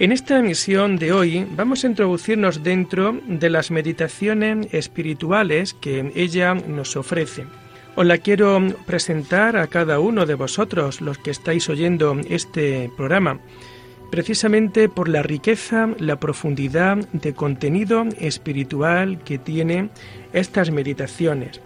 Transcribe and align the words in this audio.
En 0.00 0.10
esta 0.10 0.40
emisión 0.40 0.96
de 0.96 1.12
hoy 1.12 1.46
vamos 1.54 1.84
a 1.84 1.86
introducirnos 1.86 2.64
dentro 2.64 3.20
de 3.28 3.48
las 3.48 3.70
meditaciones 3.70 4.74
espirituales 4.74 5.72
que 5.72 6.10
ella 6.16 6.54
nos 6.54 6.96
ofrece. 6.96 7.44
Os 7.94 8.04
la 8.04 8.18
quiero 8.18 8.60
presentar 8.86 9.56
a 9.56 9.68
cada 9.68 10.00
uno 10.00 10.26
de 10.26 10.34
vosotros, 10.34 11.00
los 11.00 11.18
que 11.18 11.30
estáis 11.30 11.68
oyendo 11.68 12.18
este 12.28 12.90
programa, 12.96 13.38
precisamente 14.10 14.88
por 14.88 15.08
la 15.08 15.22
riqueza, 15.22 15.88
la 16.00 16.18
profundidad 16.18 16.96
de 17.12 17.32
contenido 17.34 18.04
espiritual 18.18 19.22
que 19.22 19.38
tiene 19.38 19.90
estas 20.32 20.72
meditaciones. 20.72 21.60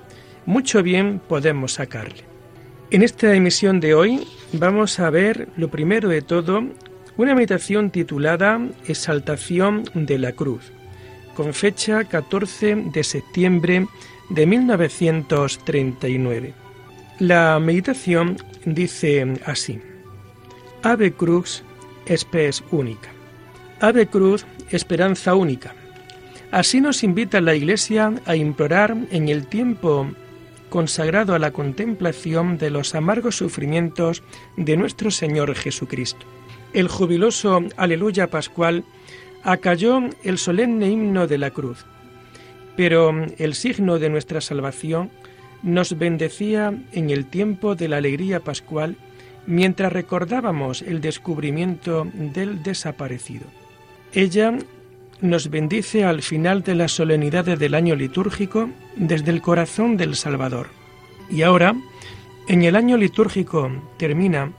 Mucho 0.44 0.82
bien 0.82 1.18
podemos 1.26 1.72
sacarle. 1.72 2.24
En 2.90 3.02
esta 3.02 3.34
emisión 3.34 3.80
de 3.80 3.94
hoy 3.94 4.20
vamos 4.52 5.00
a 5.00 5.08
ver, 5.08 5.48
lo 5.56 5.68
primero 5.68 6.10
de 6.10 6.20
todo, 6.20 6.64
una 7.18 7.34
meditación 7.34 7.90
titulada 7.90 8.58
Exaltación 8.86 9.84
de 9.92 10.16
la 10.18 10.32
Cruz, 10.32 10.72
con 11.34 11.52
fecha 11.52 12.04
14 12.04 12.76
de 12.92 13.02
septiembre 13.02 13.88
de 14.30 14.46
1939. 14.46 16.54
La 17.18 17.58
meditación 17.58 18.36
dice 18.64 19.34
así, 19.44 19.80
Ave 20.84 21.10
Cruz, 21.12 21.64
espes 22.06 22.62
única. 22.70 23.10
Ave 23.80 24.06
Cruz, 24.06 24.46
esperanza 24.70 25.34
única. 25.34 25.74
Así 26.52 26.80
nos 26.80 27.02
invita 27.02 27.40
la 27.40 27.56
Iglesia 27.56 28.12
a 28.26 28.36
implorar 28.36 28.96
en 29.10 29.28
el 29.28 29.48
tiempo 29.48 30.08
consagrado 30.68 31.34
a 31.34 31.40
la 31.40 31.50
contemplación 31.50 32.58
de 32.58 32.70
los 32.70 32.94
amargos 32.94 33.34
sufrimientos 33.36 34.22
de 34.56 34.76
nuestro 34.76 35.10
Señor 35.10 35.56
Jesucristo. 35.56 36.37
El 36.72 36.88
jubiloso 36.88 37.62
Aleluya 37.76 38.28
Pascual 38.28 38.84
acalló 39.42 40.00
el 40.22 40.38
solemne 40.38 40.88
himno 40.88 41.26
de 41.26 41.38
la 41.38 41.50
cruz, 41.50 41.86
pero 42.76 43.12
el 43.38 43.54
signo 43.54 43.98
de 43.98 44.10
nuestra 44.10 44.40
salvación 44.40 45.10
nos 45.62 45.98
bendecía 45.98 46.72
en 46.92 47.10
el 47.10 47.26
tiempo 47.26 47.74
de 47.74 47.88
la 47.88 47.96
alegría 47.96 48.40
pascual 48.40 48.96
mientras 49.46 49.92
recordábamos 49.92 50.82
el 50.82 51.00
descubrimiento 51.00 52.06
del 52.12 52.62
desaparecido. 52.62 53.46
Ella 54.12 54.54
nos 55.20 55.50
bendice 55.50 56.04
al 56.04 56.22
final 56.22 56.62
de 56.62 56.74
las 56.74 56.92
solemnidades 56.92 57.58
del 57.58 57.74
año 57.74 57.96
litúrgico 57.96 58.70
desde 58.94 59.30
el 59.30 59.42
corazón 59.42 59.96
del 59.96 60.14
Salvador. 60.14 60.68
Y 61.30 61.42
ahora, 61.42 61.74
en 62.46 62.62
el 62.62 62.76
año 62.76 62.96
litúrgico 62.96 63.70
termina, 63.96 64.52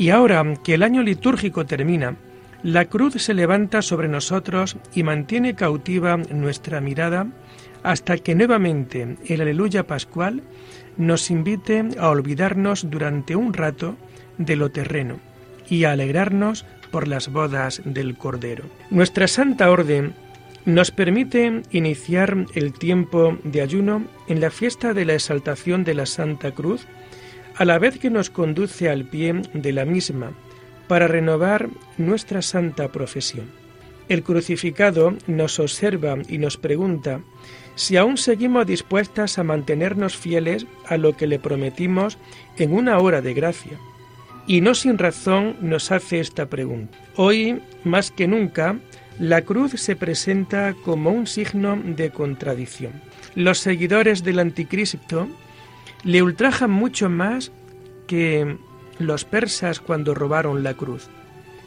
y 0.00 0.08
ahora 0.08 0.42
que 0.64 0.72
el 0.72 0.82
año 0.82 1.02
litúrgico 1.02 1.66
termina, 1.66 2.16
la 2.62 2.86
cruz 2.86 3.12
se 3.22 3.34
levanta 3.34 3.82
sobre 3.82 4.08
nosotros 4.08 4.78
y 4.94 5.02
mantiene 5.02 5.54
cautiva 5.54 6.16
nuestra 6.16 6.80
mirada 6.80 7.26
hasta 7.82 8.16
que 8.16 8.34
nuevamente 8.34 9.18
el 9.26 9.42
aleluya 9.42 9.86
pascual 9.86 10.42
nos 10.96 11.30
invite 11.30 11.84
a 11.98 12.08
olvidarnos 12.08 12.90
durante 12.90 13.36
un 13.36 13.52
rato 13.52 13.94
de 14.38 14.56
lo 14.56 14.70
terreno 14.70 15.20
y 15.68 15.84
a 15.84 15.92
alegrarnos 15.92 16.64
por 16.90 17.06
las 17.06 17.30
bodas 17.30 17.82
del 17.84 18.16
Cordero. 18.16 18.64
Nuestra 18.88 19.28
Santa 19.28 19.70
Orden 19.70 20.14
nos 20.64 20.90
permite 20.90 21.60
iniciar 21.72 22.46
el 22.54 22.72
tiempo 22.72 23.36
de 23.44 23.60
ayuno 23.60 24.06
en 24.28 24.40
la 24.40 24.50
fiesta 24.50 24.94
de 24.94 25.04
la 25.04 25.12
exaltación 25.12 25.84
de 25.84 25.92
la 25.92 26.06
Santa 26.06 26.52
Cruz, 26.52 26.86
a 27.60 27.66
la 27.66 27.78
vez 27.78 27.98
que 27.98 28.08
nos 28.08 28.30
conduce 28.30 28.88
al 28.88 29.04
pie 29.04 29.34
de 29.52 29.72
la 29.74 29.84
misma, 29.84 30.32
para 30.88 31.06
renovar 31.06 31.68
nuestra 31.98 32.40
santa 32.40 32.90
profesión. 32.90 33.50
El 34.08 34.22
crucificado 34.22 35.14
nos 35.26 35.58
observa 35.60 36.16
y 36.26 36.38
nos 36.38 36.56
pregunta 36.56 37.20
si 37.74 37.98
aún 37.98 38.16
seguimos 38.16 38.66
dispuestas 38.66 39.38
a 39.38 39.44
mantenernos 39.44 40.16
fieles 40.16 40.64
a 40.86 40.96
lo 40.96 41.18
que 41.18 41.26
le 41.26 41.38
prometimos 41.38 42.16
en 42.56 42.72
una 42.72 42.98
hora 42.98 43.20
de 43.20 43.34
gracia 43.34 43.78
y 44.46 44.62
no 44.62 44.74
sin 44.74 44.96
razón 44.96 45.56
nos 45.60 45.92
hace 45.92 46.18
esta 46.18 46.46
pregunta. 46.46 46.96
Hoy, 47.16 47.60
más 47.84 48.10
que 48.10 48.26
nunca, 48.26 48.80
la 49.18 49.42
cruz 49.42 49.72
se 49.72 49.96
presenta 49.96 50.74
como 50.82 51.10
un 51.10 51.26
signo 51.26 51.78
de 51.84 52.08
contradicción. 52.08 53.02
Los 53.34 53.58
seguidores 53.58 54.24
del 54.24 54.38
anticristo 54.38 55.28
le 56.04 56.22
ultrajan 56.22 56.70
mucho 56.70 57.08
más 57.08 57.52
que 58.06 58.56
los 58.98 59.24
persas 59.24 59.80
cuando 59.80 60.14
robaron 60.14 60.62
la 60.62 60.74
cruz. 60.74 61.08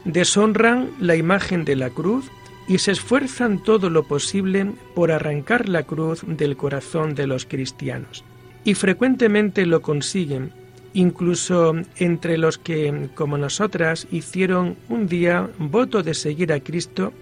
Deshonran 0.06 0.92
la 1.00 1.16
imagen 1.16 1.66
de 1.66 1.76
la 1.76 1.90
cruz 1.90 2.30
y 2.68 2.78
se 2.78 2.92
esfuerzan 2.92 3.62
todo 3.62 3.90
lo 3.90 4.04
posible 4.04 4.72
por 4.96 5.12
arrancar 5.12 5.70
la 5.70 5.84
cruz 5.84 6.24
del 6.26 6.58
corazón 6.58 7.16
de 7.16 7.28
los 7.28 7.46
cristianos. 7.46 8.24
Y 8.64 8.76
frecuentemente 8.76 9.66
lo 9.66 9.82
consiguen 9.82 10.52
incluso 10.94 11.74
entre 11.98 12.38
los 12.38 12.60
que, 12.60 13.10
como 13.16 13.38
nosotras, 13.38 14.08
hicieron 14.12 14.78
un 14.90 15.08
día 15.08 15.50
voto 15.58 16.04
de 16.04 16.14
seguir 16.14 16.54
a 16.54 16.60
Cristo 16.60 17.14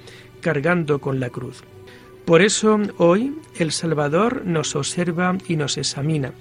cargando 0.41 0.99
con 0.99 1.19
la 1.19 1.29
cruz. 1.29 1.63
Por 2.25 2.41
eso 2.41 2.79
hoy 2.97 3.33
el 3.57 3.71
Salvador 3.71 4.45
nos 4.45 4.75
observa 4.75 5.37
y 5.47 5.55
nos 5.55 5.77
examina 5.77 6.33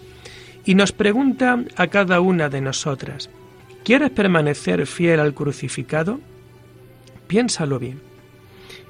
y 0.71 0.77
nos 0.77 0.93
pregunta 0.93 1.65
a 1.75 1.89
cada 1.89 2.21
una 2.21 2.49
de 2.49 2.61
nosotras, 2.61 3.29
¿quieres 3.83 4.11
permanecer 4.11 4.87
fiel 4.87 5.19
al 5.19 5.35
crucificado? 5.35 6.21
Piénsalo 7.27 7.81
bien. 7.81 8.01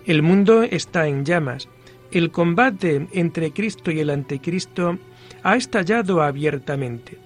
El 0.04 0.20
mundo 0.20 0.62
está 0.62 1.08
en 1.08 1.24
llamas. 1.24 1.70
El 2.12 2.32
combate 2.32 3.08
entre 3.12 3.52
Cristo 3.52 3.90
y 3.90 4.00
el 4.00 4.10
anticristo 4.10 4.98
ha 5.42 5.56
estallado 5.56 6.20
abiertamente. 6.20 7.16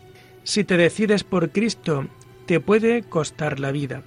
Si 0.44 0.62
te 0.62 0.76
decides 0.76 1.24
por 1.24 1.50
Cristo, 1.50 2.06
te 2.46 2.60
puede 2.60 3.02
costar 3.02 3.58
la 3.58 3.72
vida. 3.72 4.02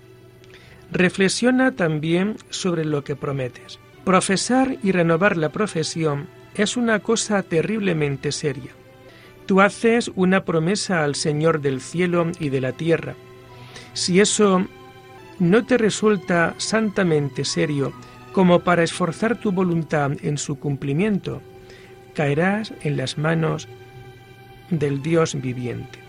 Reflexiona 0.94 1.74
también 1.74 2.38
sobre 2.52 2.86
lo 2.86 3.04
que 3.04 3.18
prometes. 3.18 3.80
Profesar 4.06 4.78
y 4.82 4.94
renovar 4.94 5.36
la 5.36 5.50
profesión 5.50 6.30
es 6.56 6.78
una 6.78 7.00
cosa 7.00 7.44
terriblemente 7.44 8.32
seria. 8.32 8.72
Tú 9.48 9.62
haces 9.62 10.12
una 10.16 10.44
promesa 10.44 11.06
al 11.06 11.16
Señor 11.16 11.62
del 11.62 11.80
cielo 11.80 12.28
y 12.38 12.50
de 12.50 12.60
la 12.60 12.74
tierra. 12.74 13.16
Si 13.94 14.20
eso 14.20 14.68
no 15.40 15.66
te 15.66 15.78
resulta 15.78 16.54
santamente 16.58 17.46
serio 17.46 17.94
como 18.34 18.60
para 18.60 18.84
esforzar 18.84 19.40
tu 19.40 19.54
voluntad 19.54 20.12
en 20.22 20.38
su 20.38 20.60
cumplimiento, 20.60 21.42
caerás 22.14 22.74
en 22.82 22.98
las 22.98 23.18
manos 23.18 23.70
del 24.70 25.02
Dios 25.02 25.40
viviente. 25.40 26.00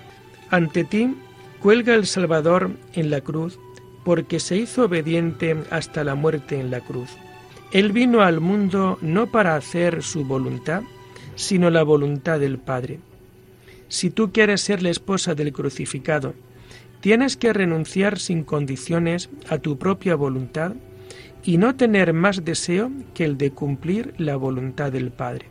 Ante 0.51 0.83
ti 0.83 1.15
cuelga 1.61 1.95
el 1.95 2.07
Salvador 2.07 2.73
en 2.93 3.09
la 3.09 3.21
cruz, 3.21 3.61
porque 4.05 4.41
se 4.41 4.57
hizo 4.57 4.87
obediente 4.87 5.57
hasta 5.71 6.03
la 6.03 6.17
muerte 6.17 6.59
en 6.59 6.73
la 6.73 6.81
cruz. 6.81 7.11
Él 7.71 7.93
vino 7.93 8.23
al 8.23 8.41
mundo 8.41 8.99
no 9.01 9.31
para 9.31 9.55
hacer 9.55 10.03
su 10.03 10.25
voluntad, 10.25 10.83
sino 11.37 11.71
la 11.71 11.85
voluntad 11.85 12.41
del 12.41 12.59
Padre. 12.59 12.99
Si 13.89 14.11
tú 14.11 14.33
quieres 14.33 14.61
ser 14.61 14.83
la 14.83 14.91
esposa 14.91 15.35
del 15.35 15.53
crucificado, 15.53 16.35
tienes 17.01 17.37
que 17.37 17.53
renunciar 17.53 18.19
sin 18.19 18.45
condiciones 18.45 19.31
a 19.49 19.59
tu 19.59 19.79
propia 19.79 20.15
voluntad 20.15 20.75
y 21.43 21.57
no 21.57 21.77
tener 21.77 22.13
más 22.13 22.45
deseo 22.45 22.91
que 23.15 23.25
el 23.25 23.39
de 23.39 23.51
cumplir 23.51 24.15
la 24.19 24.37
voluntad 24.37 24.93
del 24.93 25.11
Padre. 25.11 25.47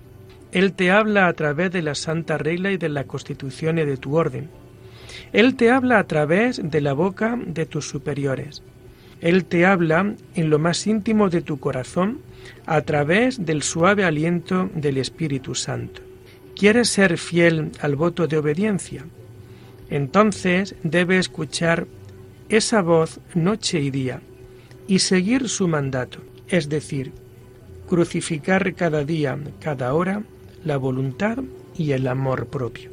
Él 0.51 0.73
te 0.73 0.91
habla 0.91 1.27
a 1.27 1.33
través 1.33 1.71
de 1.71 1.81
la 1.81 1.95
santa 1.95 2.37
regla 2.37 2.71
y 2.71 2.77
de 2.77 2.89
la 2.89 3.05
constitución 3.05 3.77
de 3.77 3.97
tu 3.97 4.15
orden 4.15 4.49
él 5.33 5.55
te 5.55 5.71
habla 5.71 5.99
a 5.99 6.03
través 6.05 6.61
de 6.63 6.81
la 6.81 6.93
boca 6.93 7.37
de 7.45 7.65
tus 7.65 7.87
superiores. 7.87 8.63
Él 9.19 9.45
te 9.45 9.65
habla 9.65 10.13
en 10.35 10.49
lo 10.49 10.59
más 10.59 10.85
íntimo 10.85 11.29
de 11.29 11.41
tu 11.41 11.59
corazón 11.59 12.19
a 12.65 12.81
través 12.81 13.45
del 13.45 13.63
suave 13.63 14.03
aliento 14.05 14.69
del 14.75 14.97
Espíritu 14.97 15.55
Santo. 15.55 16.06
¿Quieres 16.57 16.89
ser 16.89 17.19
fiel 17.19 17.71
al 17.81 17.95
voto 17.95 18.25
de 18.25 18.39
obediencia? 18.39 19.05
Entonces 19.91 20.73
debe 20.81 21.19
escuchar 21.19 21.85
esa 22.49 22.81
voz 22.81 23.19
noche 23.35 23.79
y 23.79 23.91
día 23.91 24.21
y 24.87 24.99
seguir 24.99 25.49
su 25.49 25.67
mandato. 25.67 26.19
es 26.47 26.67
decir, 26.67 27.11
crucificar 27.87 28.73
cada 28.73 29.03
día, 29.03 29.37
cada 29.59 29.93
hora, 29.93 30.23
la 30.63 30.77
voluntad 30.77 31.37
y 31.77 31.91
el 31.91 32.07
amor 32.07 32.47
propio. 32.47 32.89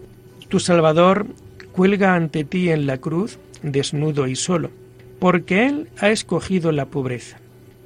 Tu 0.49 0.61
Salvador 0.61 1.27
cuelga 1.73 2.17
ante 2.17 2.45
ti 2.45 2.69
en 2.69 2.87
la 2.87 2.99
cruz, 2.99 3.39
desnudo 3.63 4.27
y 4.27 4.37
solo, 4.37 4.73
porque 5.21 5.67
Él 5.67 5.89
ha 5.99 6.11
escogido 6.11 6.71
la 6.71 6.87
pobreza. 6.87 7.39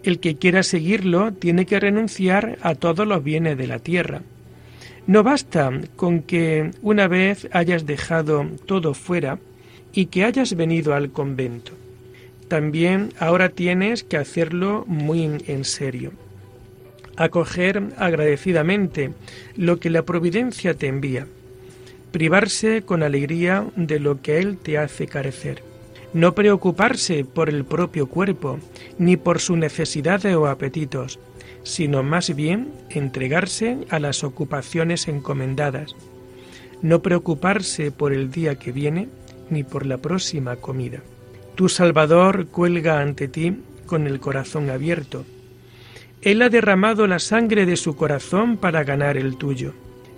El 0.03 0.19
que 0.19 0.37
quiera 0.37 0.63
seguirlo 0.63 1.33
tiene 1.35 1.67
que 1.67 1.79
renunciar 1.79 2.59
a 2.63 2.75
todos 2.75 3.07
los 3.07 3.23
bienes 3.23 3.57
de 3.59 3.67
la 3.67 3.79
tierra. 3.79 4.23
No 5.08 5.22
basta 5.22 5.70
con 5.96 6.20
que 6.20 6.70
una 6.82 7.08
vez 7.08 7.49
hayas 7.52 7.87
dejado 7.87 8.46
todo 8.66 8.93
fuera 8.93 9.38
y 9.94 10.06
que 10.06 10.22
hayas 10.22 10.55
venido 10.55 10.94
al 10.94 11.12
convento. 11.12 11.72
También 12.49 13.14
ahora 13.19 13.49
tienes 13.49 14.05
que 14.05 14.19
hacerlo 14.19 14.84
muy 14.87 15.43
en 15.46 15.64
serio. 15.64 16.12
Acoger 17.16 17.84
agradecidamente 17.96 19.12
lo 19.56 19.81
que 19.81 19.88
la 19.88 20.02
providencia 20.02 20.75
te 20.75 20.88
envía. 20.88 21.26
Privarse 22.12 22.82
con 22.82 23.02
alegría 23.02 23.64
de 23.76 24.00
lo 24.00 24.20
que 24.20 24.37
Él 24.37 24.58
te 24.58 24.76
hace 24.76 25.06
carecer. 25.06 25.62
No 26.12 26.34
preocuparse 26.34 27.25
por 27.25 27.49
el 27.49 27.64
propio 27.64 28.08
cuerpo, 28.08 28.58
ni 28.99 29.16
por 29.16 29.40
sus 29.40 29.56
necesidades 29.56 30.37
o 30.37 30.46
apetitos, 30.46 31.19
sino 31.69 32.03
más 32.03 32.35
bien 32.35 32.73
entregarse 32.88 33.76
a 33.91 33.99
las 33.99 34.25
ocupaciones 34.25 35.06
encomendadas. 35.06 35.94
No 36.81 37.03
preocuparse 37.03 37.91
por 37.91 38.15
el 38.15 38.31
día 38.31 38.55
que 38.55 38.73
viene, 38.73 39.09
ni 39.50 39.65
por 39.65 39.85
la 39.85 39.99
próxima 39.99 40.56
comida. 40.56 41.00
Tu 41.56 41.69
Salvador 41.69 42.47
cuelga 42.47 43.00
ante 43.00 43.29
ti 43.29 43.55
con 43.85 44.06
el 44.06 44.19
corazón 44.19 44.70
abierto. 44.70 45.26
Él 46.23 46.41
ha 46.41 46.49
derramado 46.49 47.06
la 47.06 47.19
sangre 47.19 47.67
de 47.67 47.76
su 47.76 47.97
corazón 47.97 48.56
para 48.56 48.82
ganar 48.82 49.19
el 49.19 49.37
tuyo. 49.37 49.75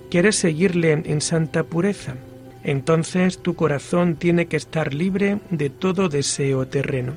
¿Quieres 0.09 0.37
seguirle 0.37 1.03
en 1.05 1.21
santa 1.21 1.65
pureza? 1.65 2.15
Entonces 2.63 3.39
tu 3.39 3.57
corazón 3.57 4.15
tiene 4.15 4.47
que 4.47 4.57
estar 4.57 4.95
libre 4.95 5.41
de 5.51 5.69
todo 5.69 6.09
deseo 6.09 6.69
terreno. 6.69 7.15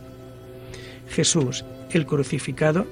Jesús, 1.08 1.66
el 1.92 2.08
crucificado, 2.08 2.88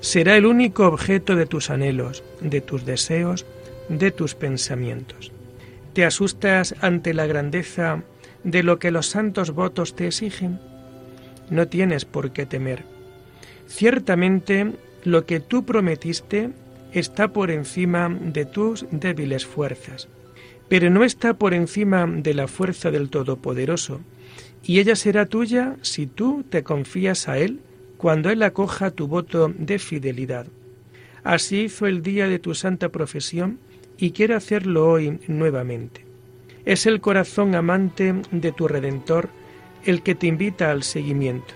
será 0.00 0.36
el 0.36 0.46
único 0.46 0.86
objeto 0.86 1.36
de 1.36 1.46
tus 1.46 1.70
anhelos, 1.70 2.22
de 2.40 2.60
tus 2.60 2.84
deseos, 2.84 3.46
de 3.88 4.10
tus 4.10 4.34
pensamientos. 4.34 5.32
¿Te 5.92 6.04
asustas 6.04 6.74
ante 6.80 7.14
la 7.14 7.26
grandeza 7.26 8.02
de 8.44 8.62
lo 8.62 8.78
que 8.78 8.90
los 8.90 9.06
santos 9.06 9.50
votos 9.52 9.94
te 9.94 10.06
exigen? 10.06 10.60
no 11.50 11.68
tienes 11.68 12.04
por 12.04 12.30
qué 12.30 12.46
temer. 12.46 12.84
Ciertamente 13.66 14.72
lo 15.04 15.26
que 15.26 15.40
tú 15.40 15.64
prometiste 15.64 16.50
está 16.92 17.28
por 17.28 17.50
encima 17.50 18.08
de 18.08 18.44
tus 18.44 18.86
débiles 18.90 19.46
fuerzas, 19.46 20.08
pero 20.68 20.90
no 20.90 21.04
está 21.04 21.34
por 21.34 21.54
encima 21.54 22.06
de 22.06 22.34
la 22.34 22.48
fuerza 22.48 22.90
del 22.90 23.10
Todopoderoso, 23.10 24.00
y 24.62 24.78
ella 24.78 24.96
será 24.96 25.26
tuya 25.26 25.76
si 25.82 26.06
tú 26.06 26.44
te 26.48 26.62
confías 26.62 27.28
a 27.28 27.38
Él 27.38 27.60
cuando 28.00 28.30
Él 28.30 28.42
acoja 28.42 28.92
tu 28.92 29.08
voto 29.08 29.52
de 29.54 29.78
fidelidad. 29.78 30.46
Así 31.22 31.64
hizo 31.64 31.86
el 31.86 32.00
día 32.00 32.28
de 32.28 32.38
tu 32.38 32.54
santa 32.54 32.88
profesión 32.88 33.58
y 33.98 34.12
quiere 34.12 34.34
hacerlo 34.34 34.88
hoy 34.88 35.20
nuevamente. 35.28 36.06
Es 36.64 36.86
el 36.86 37.02
corazón 37.02 37.54
amante 37.54 38.14
de 38.30 38.52
tu 38.52 38.68
Redentor 38.68 39.28
el 39.84 40.02
que 40.02 40.14
te 40.14 40.28
invita 40.28 40.70
al 40.70 40.82
seguimiento. 40.82 41.52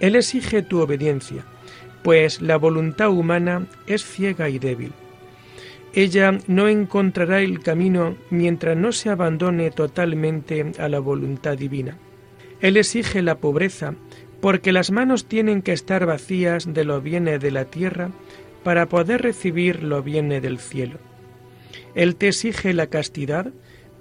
Él 0.00 0.16
exige 0.16 0.62
tu 0.62 0.80
obediencia, 0.80 1.44
pues 2.02 2.40
la 2.40 2.56
voluntad 2.56 3.10
humana 3.10 3.66
es 3.86 4.06
ciega 4.06 4.48
y 4.48 4.58
débil. 4.58 4.92
Ella 5.92 6.38
no 6.46 6.66
encontrará 6.66 7.42
el 7.42 7.60
camino 7.60 8.16
mientras 8.30 8.74
no 8.74 8.90
se 8.90 9.10
abandone 9.10 9.70
totalmente 9.70 10.72
a 10.78 10.88
la 10.88 10.98
voluntad 10.98 11.58
divina. 11.58 11.98
Él 12.60 12.78
exige 12.78 13.20
la 13.20 13.36
pobreza, 13.36 13.94
porque 14.40 14.72
las 14.72 14.90
manos 14.90 15.26
tienen 15.26 15.62
que 15.62 15.72
estar 15.72 16.06
vacías 16.06 16.72
de 16.72 16.84
los 16.84 17.02
bienes 17.02 17.40
de 17.40 17.50
la 17.50 17.64
tierra 17.64 18.10
para 18.62 18.86
poder 18.86 19.22
recibir 19.22 19.82
los 19.82 20.04
bienes 20.04 20.42
del 20.42 20.58
cielo. 20.58 20.98
Él 21.94 22.16
te 22.16 22.28
exige 22.28 22.74
la 22.74 22.88
castidad, 22.88 23.52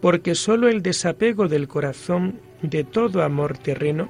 porque 0.01 0.35
sólo 0.35 0.67
el 0.67 0.81
desapego 0.81 1.47
del 1.47 1.67
corazón 1.67 2.39
de 2.61 2.83
todo 2.83 3.23
amor 3.23 3.57
terreno, 3.57 4.09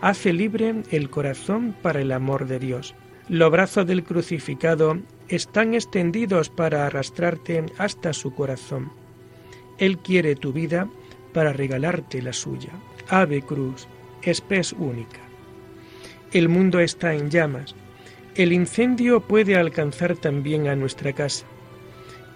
hace 0.00 0.32
libre 0.32 0.82
el 0.90 1.10
corazón 1.10 1.74
para 1.82 2.00
el 2.00 2.12
amor 2.12 2.46
de 2.46 2.58
Dios. 2.58 2.94
Los 3.28 3.50
brazos 3.50 3.86
del 3.86 4.02
crucificado 4.02 4.98
están 5.28 5.74
extendidos 5.74 6.48
para 6.48 6.86
arrastrarte 6.86 7.64
hasta 7.78 8.12
su 8.12 8.34
corazón. 8.34 8.90
Él 9.78 9.98
quiere 9.98 10.34
tu 10.34 10.52
vida 10.52 10.88
para 11.32 11.52
regalarte 11.52 12.20
la 12.22 12.32
suya. 12.32 12.72
Ave 13.08 13.42
Cruz, 13.42 13.86
espes 14.22 14.72
única. 14.72 15.29
El 16.32 16.48
mundo 16.48 16.78
está 16.78 17.14
en 17.14 17.28
llamas. 17.28 17.74
El 18.36 18.52
incendio 18.52 19.20
puede 19.20 19.56
alcanzar 19.56 20.16
también 20.16 20.68
a 20.68 20.76
nuestra 20.76 21.12
casa. 21.12 21.44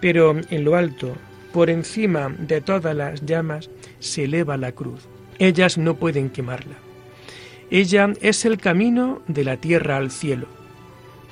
Pero 0.00 0.34
en 0.50 0.64
lo 0.64 0.74
alto, 0.74 1.16
por 1.52 1.70
encima 1.70 2.34
de 2.36 2.60
todas 2.60 2.96
las 2.96 3.24
llamas, 3.24 3.70
se 4.00 4.24
eleva 4.24 4.56
la 4.56 4.72
cruz. 4.72 5.06
Ellas 5.38 5.78
no 5.78 5.94
pueden 5.94 6.30
quemarla. 6.30 6.74
Ella 7.70 8.12
es 8.20 8.44
el 8.44 8.58
camino 8.58 9.22
de 9.28 9.44
la 9.44 9.56
tierra 9.56 9.96
al 9.96 10.10
cielo. 10.10 10.48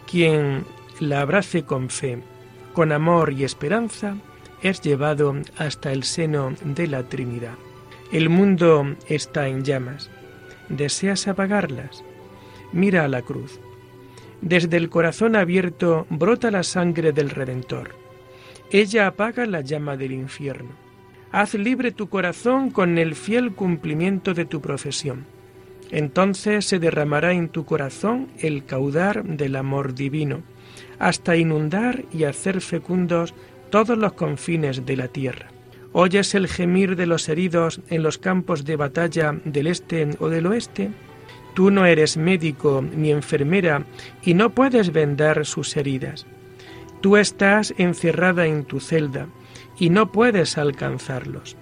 Quien 0.09 0.65
la 1.01 1.21
abrace 1.21 1.65
con 1.65 1.91
fe, 1.91 2.23
con 2.73 2.93
amor 2.93 3.33
y 3.33 3.43
esperanza, 3.43 4.17
es 4.63 4.81
llevado 4.81 5.35
hasta 5.59 5.93
el 5.93 6.05
seno 6.05 6.55
de 6.65 6.87
la 6.87 7.03
Trinidad. 7.03 7.55
El 8.13 8.29
mundo 8.29 8.95
está 9.09 9.49
en 9.49 9.65
llamas. 9.65 10.11
¿Deseas 10.69 11.27
apagarlas? 11.27 12.05
Mira 12.73 13.05
a 13.05 13.09
la 13.09 13.23
cruz. 13.23 13.61
Desde 14.41 14.77
el 14.77 14.89
corazón 14.89 15.37
abierto 15.37 16.07
brota 16.11 16.51
la 16.51 16.63
sangre 16.63 17.13
del 17.13 17.31
Redentor. 17.31 17.95
Ella 18.71 19.07
apaga 19.07 19.47
la 19.47 19.61
llama 19.61 19.97
del 19.97 20.13
infierno. 20.13 20.71
Haz 21.31 21.55
libre 21.55 21.93
tu 21.93 22.09
corazón 22.09 22.71
con 22.71 22.99
el 22.99 23.15
fiel 23.15 23.53
cumplimiento 23.53 24.35
de 24.35 24.45
tu 24.45 24.61
profesión. 24.61 25.25
Entonces 25.91 26.65
se 26.65 26.79
derramará 26.79 27.33
en 27.33 27.51
tu 27.51 27.65
corazón 27.65 28.29
el 28.39 28.65
caudar 28.65 29.25
del 29.25 29.57
amor 29.57 29.95
divino, 29.95 30.43
hasta 30.99 31.37
inundar 31.37 32.05
y 32.13 32.25
hacer 32.25 32.61
fecundos 32.63 33.35
todos 33.71 33.97
los 33.97 34.15
confines 34.15 34.87
de 34.87 34.97
la 34.97 35.09
tierra. 35.09 35.49
¿Oyes 35.93 36.35
el 36.35 36.49
gemir 36.49 36.97
de 36.97 37.07
los 37.07 37.29
heridos 37.29 37.83
en 37.89 38.03
los 38.03 38.17
campos 38.17 38.65
de 38.65 38.77
batalla 38.77 39.39
del 39.45 39.67
este 39.67 40.09
o 40.19 40.31
del 40.31 40.47
oeste? 40.47 40.91
Tú 41.55 41.71
no 41.71 41.85
eres 41.85 42.17
médico 42.17 42.83
ni 42.83 43.11
enfermera 43.11 43.85
y 44.23 44.35
no 44.35 44.51
puedes 44.51 44.93
vendar 44.93 45.45
sus 45.45 45.77
heridas. 45.77 46.27
Tú 47.01 47.17
estás 47.17 47.75
encerrada 47.79 48.47
en 48.47 48.65
tu 48.65 48.81
celda 48.81 49.27
y 49.79 49.91
no 49.91 50.13
puedes 50.13 50.57
alcanzarlos. 50.57 51.57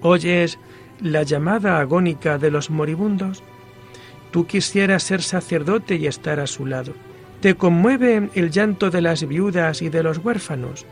¿Oyes 0.00 0.58
la 1.00 1.24
llamada 1.24 1.78
agónica 1.78 2.38
de 2.38 2.50
los 2.50 2.70
moribundos? 2.70 3.42
Tú 4.30 4.46
quisieras 4.46 5.02
ser 5.02 5.22
sacerdote 5.22 5.96
y 5.96 6.06
estar 6.06 6.40
a 6.40 6.46
su 6.46 6.66
lado. 6.66 6.94
¿Te 7.40 7.54
conmueve 7.54 8.30
el 8.34 8.50
llanto 8.50 8.90
de 8.90 9.02
las 9.02 9.26
viudas 9.26 9.82
y 9.82 9.88
de 9.88 10.02
los 10.02 10.18
huérfanos? 10.18 10.86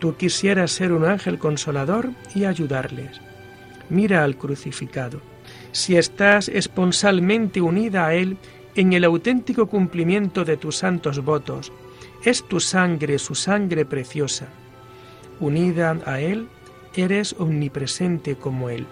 Tú 0.00 0.16
quisieras 0.16 0.72
ser 0.72 0.92
un 0.92 1.04
ángel 1.04 1.38
consolador 1.38 2.10
y 2.34 2.44
ayudarles. 2.44 3.20
Mira 3.88 4.24
al 4.24 4.36
crucificado. 4.36 5.20
Si 5.74 5.96
estás 5.96 6.48
esponsalmente 6.48 7.60
unida 7.60 8.06
a 8.06 8.14
Él 8.14 8.38
en 8.76 8.92
el 8.92 9.02
auténtico 9.02 9.66
cumplimiento 9.66 10.44
de 10.44 10.56
tus 10.56 10.76
santos 10.76 11.18
votos, 11.24 11.72
es 12.24 12.44
tu 12.44 12.60
sangre, 12.60 13.18
su 13.18 13.34
sangre 13.34 13.84
preciosa 13.84 14.48
unida 15.40 15.98
a 16.06 16.20
Él, 16.20 16.46
eres 16.94 17.34
omnipresente 17.38 18.36
como 18.36 18.70
Él. 18.70 18.86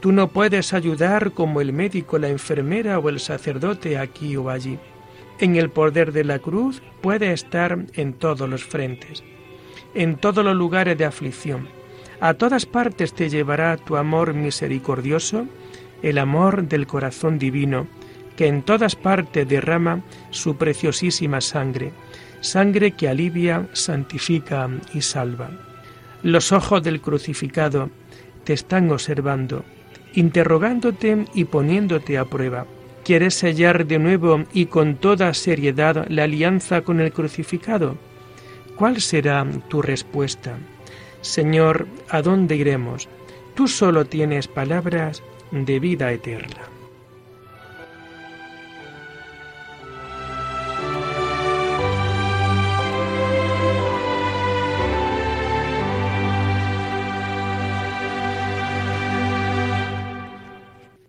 Tú 0.00 0.12
no 0.12 0.28
puedes 0.28 0.74
ayudar 0.74 1.32
como 1.32 1.62
el 1.62 1.72
médico, 1.72 2.18
la 2.18 2.28
enfermera 2.28 2.98
o 2.98 3.08
el 3.08 3.20
sacerdote 3.20 3.96
aquí 3.96 4.36
o 4.36 4.50
allí. 4.50 4.78
En 5.38 5.56
el 5.56 5.70
poder 5.70 6.12
de 6.12 6.24
la 6.24 6.38
cruz 6.38 6.82
puede 7.00 7.32
estar 7.32 7.78
en 7.94 8.12
todos 8.12 8.48
los 8.48 8.64
frentes, 8.64 9.24
en 9.94 10.16
todos 10.16 10.44
los 10.44 10.54
lugares 10.54 10.98
de 10.98 11.06
aflicción. 11.06 11.68
A 12.20 12.34
todas 12.34 12.66
partes 12.66 13.14
te 13.14 13.30
llevará 13.30 13.78
tu 13.78 13.96
amor 13.96 14.34
misericordioso, 14.34 15.46
el 16.02 16.18
amor 16.18 16.68
del 16.68 16.86
corazón 16.86 17.38
divino, 17.38 17.86
que 18.36 18.46
en 18.46 18.62
todas 18.62 18.96
partes 18.96 19.48
derrama 19.48 20.02
su 20.30 20.56
preciosísima 20.56 21.40
sangre 21.40 21.92
sangre 22.40 22.92
que 22.92 23.08
alivia, 23.08 23.68
santifica 23.72 24.68
y 24.94 25.02
salva. 25.02 25.50
Los 26.22 26.52
ojos 26.52 26.82
del 26.82 27.00
crucificado 27.00 27.90
te 28.44 28.52
están 28.52 28.90
observando, 28.90 29.64
interrogándote 30.14 31.26
y 31.34 31.44
poniéndote 31.44 32.18
a 32.18 32.24
prueba. 32.24 32.66
¿Quieres 33.04 33.34
sellar 33.34 33.86
de 33.86 33.98
nuevo 33.98 34.44
y 34.52 34.66
con 34.66 34.96
toda 34.96 35.32
seriedad 35.34 36.06
la 36.08 36.24
alianza 36.24 36.82
con 36.82 37.00
el 37.00 37.12
crucificado? 37.12 37.96
¿Cuál 38.76 39.00
será 39.00 39.46
tu 39.68 39.82
respuesta? 39.82 40.58
Señor, 41.22 41.86
¿a 42.08 42.22
dónde 42.22 42.56
iremos? 42.56 43.08
Tú 43.54 43.68
solo 43.68 44.06
tienes 44.06 44.48
palabras 44.48 45.22
de 45.50 45.80
vida 45.80 46.12
eterna. 46.12 46.70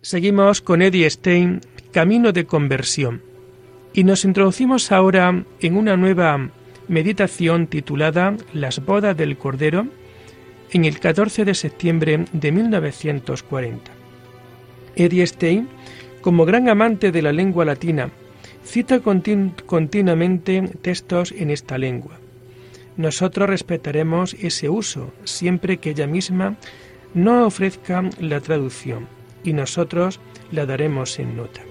Seguimos 0.00 0.60
con 0.60 0.82
Eddie 0.82 1.08
Stein, 1.08 1.60
Camino 1.92 2.32
de 2.32 2.44
Conversión, 2.44 3.22
y 3.94 4.04
nos 4.04 4.24
introducimos 4.24 4.90
ahora 4.92 5.44
en 5.60 5.76
una 5.76 5.96
nueva 5.96 6.50
meditación 6.88 7.66
titulada 7.66 8.36
Las 8.52 8.84
bodas 8.84 9.16
del 9.16 9.38
Cordero, 9.38 9.86
en 10.72 10.84
el 10.84 10.98
14 10.98 11.44
de 11.44 11.54
septiembre 11.54 12.24
de 12.32 12.52
1940. 12.52 14.01
Eddie 14.96 15.26
Stein, 15.26 15.68
como 16.20 16.44
gran 16.44 16.68
amante 16.68 17.12
de 17.12 17.22
la 17.22 17.32
lengua 17.32 17.64
latina, 17.64 18.10
cita 18.64 19.00
continuamente 19.00 20.62
textos 20.80 21.32
en 21.32 21.50
esta 21.50 21.78
lengua. 21.78 22.18
Nosotros 22.96 23.48
respetaremos 23.48 24.34
ese 24.34 24.68
uso 24.68 25.12
siempre 25.24 25.78
que 25.78 25.90
ella 25.90 26.06
misma 26.06 26.56
no 27.14 27.46
ofrezca 27.46 28.02
la 28.20 28.40
traducción 28.40 29.08
y 29.44 29.52
nosotros 29.52 30.20
la 30.50 30.66
daremos 30.66 31.18
en 31.18 31.36
nota. 31.36 31.62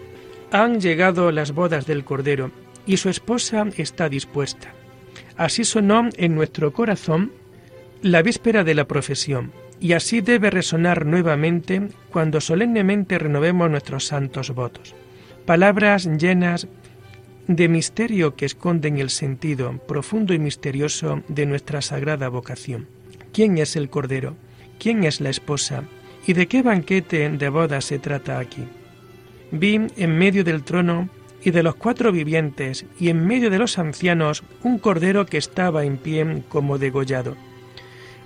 Han 0.51 0.81
llegado 0.81 1.31
las 1.31 1.53
bodas 1.53 1.85
del 1.85 2.03
Cordero 2.03 2.51
y 2.85 2.97
su 2.97 3.09
esposa 3.09 3.65
está 3.77 4.09
dispuesta. 4.09 4.73
Así 5.37 5.63
sonó 5.63 6.09
en 6.17 6.35
nuestro 6.35 6.73
corazón 6.73 7.31
la 8.01 8.21
víspera 8.21 8.63
de 8.63 8.75
la 8.75 8.87
profesión, 8.87 9.51
y 9.81 9.93
así 9.93 10.21
debe 10.21 10.51
resonar 10.51 11.05
nuevamente 11.07 11.89
cuando 12.11 12.39
solemnemente 12.39 13.17
renovemos 13.17 13.69
nuestros 13.69 14.05
santos 14.05 14.51
votos. 14.51 14.95
Palabras 15.45 16.07
llenas 16.19 16.67
de 17.47 17.67
misterio 17.67 18.35
que 18.35 18.45
esconden 18.45 18.99
el 18.99 19.09
sentido 19.09 19.79
profundo 19.87 20.35
y 20.35 20.39
misterioso 20.39 21.23
de 21.27 21.47
nuestra 21.47 21.81
sagrada 21.81 22.29
vocación. 22.29 22.87
¿Quién 23.33 23.57
es 23.57 23.75
el 23.75 23.89
Cordero? 23.89 24.35
¿Quién 24.79 25.03
es 25.03 25.19
la 25.19 25.31
esposa? 25.31 25.83
¿Y 26.27 26.33
de 26.33 26.47
qué 26.47 26.61
banquete 26.61 27.29
de 27.29 27.49
boda 27.49 27.81
se 27.81 27.97
trata 27.97 28.37
aquí? 28.37 28.63
Vi 29.51 29.87
en 29.97 30.17
medio 30.17 30.43
del 30.43 30.63
trono 30.63 31.09
y 31.43 31.49
de 31.49 31.63
los 31.63 31.73
cuatro 31.73 32.11
vivientes 32.11 32.85
y 32.99 33.09
en 33.09 33.25
medio 33.25 33.49
de 33.49 33.57
los 33.57 33.79
ancianos 33.79 34.43
un 34.61 34.77
cordero 34.77 35.25
que 35.25 35.39
estaba 35.39 35.83
en 35.85 35.97
pie 35.97 36.43
como 36.49 36.77
degollado. 36.77 37.35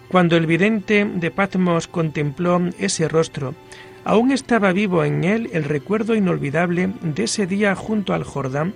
Cuando 0.09 0.37
el 0.37 0.45
vidente 0.45 1.03
de 1.05 1.31
Patmos 1.31 1.87
contempló 1.87 2.61
ese 2.79 3.07
rostro, 3.07 3.55
aún 4.03 4.31
estaba 4.31 4.71
vivo 4.71 5.03
en 5.03 5.23
él 5.23 5.49
el 5.51 5.63
recuerdo 5.63 6.15
inolvidable 6.15 6.93
de 7.01 7.23
ese 7.23 7.47
día 7.47 7.75
junto 7.75 8.13
al 8.13 8.23
Jordán, 8.23 8.75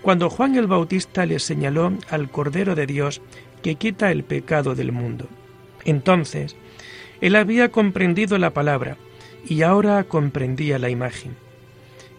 cuando 0.00 0.30
Juan 0.30 0.56
el 0.56 0.66
Bautista 0.66 1.26
le 1.26 1.38
señaló 1.38 1.92
al 2.08 2.30
Cordero 2.30 2.74
de 2.74 2.86
Dios 2.86 3.20
que 3.62 3.76
quita 3.76 4.10
el 4.10 4.24
pecado 4.24 4.74
del 4.74 4.92
mundo. 4.92 5.28
Entonces, 5.84 6.56
él 7.20 7.36
había 7.36 7.70
comprendido 7.70 8.38
la 8.38 8.50
palabra 8.50 8.96
y 9.46 9.62
ahora 9.62 10.02
comprendía 10.04 10.78
la 10.78 10.90
imagen. 10.90 11.36